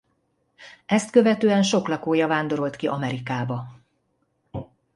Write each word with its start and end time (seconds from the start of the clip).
Ezt 0.85 1.09
követően 1.11 1.63
sok 1.63 1.87
lakója 1.87 2.27
vándorolt 2.27 2.75
ki 2.75 2.87
Amerikába. 2.87 3.67